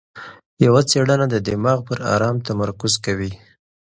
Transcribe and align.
یوه 0.65 0.81
څېړنه 0.89 1.25
د 1.29 1.35
دماغ 1.47 1.79
پر 1.87 1.97
ارام 2.13 2.35
تمرکز 2.47 2.93
کوي. 3.05 3.31